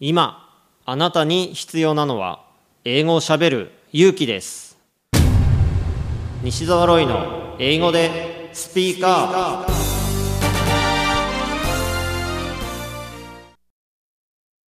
[0.00, 0.48] 今
[0.84, 2.44] あなたに必要なのは
[2.84, 4.78] 英語をしゃべる勇気です
[6.44, 9.72] 西澤ロイの英語でスピーカー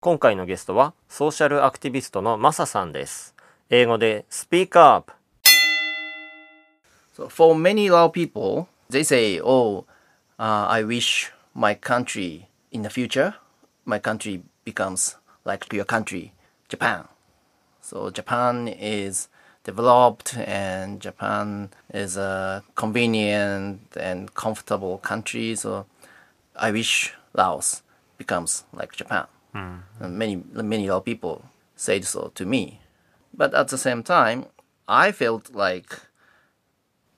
[0.00, 3.36] 今回のゲストはソーシャルアクティビストのマサさんです
[3.68, 5.12] 英語でスピーカー
[7.14, 9.84] So for many Lao people, they say, "Oh,
[10.40, 13.34] uh, I wish my country in the future,
[13.84, 16.32] my country becomes like your country,
[16.68, 17.08] Japan."
[17.80, 19.28] So Japan is
[19.64, 25.54] developed, and Japan is a convenient and comfortable country.
[25.54, 25.86] So
[26.56, 27.82] I wish Laos
[28.18, 29.26] becomes like Japan.
[29.52, 29.76] Hmm.
[29.98, 31.44] And many many Lao people
[31.76, 32.80] said so to me,
[33.34, 34.46] but at the same time,
[34.86, 36.00] I felt like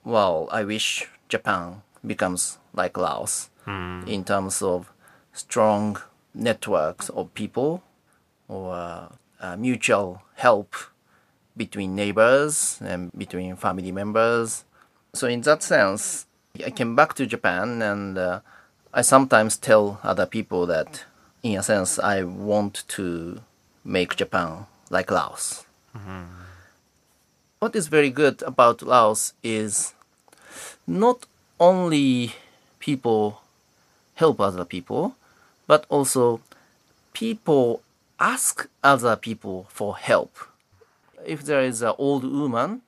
[0.03, 4.03] well, I wish Japan becomes like Laos hmm.
[4.07, 4.91] in terms of
[5.31, 5.97] strong
[6.33, 7.83] networks of people
[8.47, 10.75] or uh, mutual help
[11.55, 14.63] between neighbors and between family members.
[15.13, 16.25] So, in that sense,
[16.65, 18.39] I came back to Japan and uh,
[18.93, 21.03] I sometimes tell other people that,
[21.43, 23.41] in a sense, I want to
[23.83, 25.65] make Japan like Laos.
[27.59, 29.93] What is very good about Laos is
[30.87, 31.25] not
[31.59, 32.35] only
[32.79, 33.41] people
[34.15, 35.15] help other people,
[35.65, 36.41] but also
[37.13, 37.81] people
[38.19, 40.37] ask other people for help.
[41.25, 42.81] If there is an old woman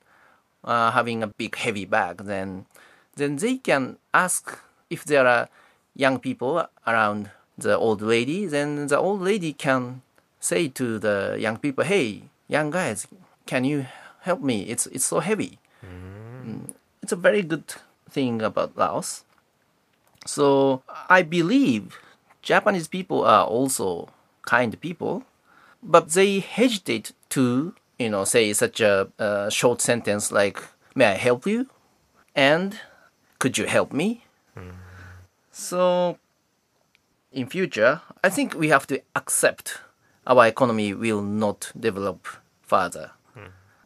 [0.64, 2.66] uh, having a big heavy bag, then
[3.16, 4.58] then they can ask
[4.90, 5.48] if there are
[5.94, 8.44] young people around the old lady.
[8.46, 10.02] Then the old lady can
[10.40, 13.06] say to the young people, "Hey, young guys,
[13.46, 13.86] can you
[14.20, 14.68] help me?
[14.68, 17.70] It's it's so heavy." Mm, It's a very good
[18.10, 19.22] thing about Laos.
[20.26, 21.98] So I believe
[22.42, 24.08] Japanese people are also
[24.46, 25.24] kind people,
[25.82, 30.58] but they hesitate to, you know, say such a, a short sentence like,
[30.94, 31.66] "May I help you?"
[32.34, 32.80] and
[33.38, 34.24] "Could you help me?"
[35.52, 36.16] So
[37.32, 39.78] in future, I think we have to accept
[40.26, 42.26] our economy will not develop
[42.62, 43.10] further.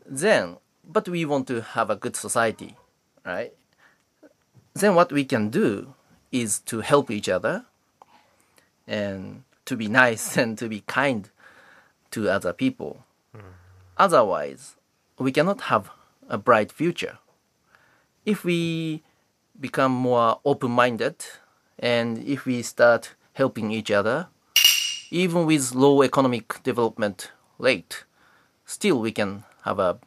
[0.07, 2.77] Then, but we want to have a good society,
[3.25, 3.53] right?
[4.75, 5.95] Then what we can do
[6.33, 7.65] is to help each other
[8.87, 11.31] and to be nice and to be kind
[12.11, 13.05] to other people.
[13.97, 14.77] Otherwise,
[15.19, 15.91] we cannot have
[16.29, 17.19] a bright future.
[18.25, 19.03] If we
[19.61, 21.17] become more open minded
[21.79, 24.29] and if we start helping each other,
[25.11, 28.05] even with low economic development rate,
[28.65, 29.99] still we can have a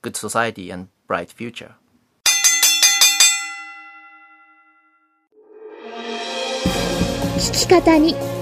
[0.00, 1.74] good society and bright future.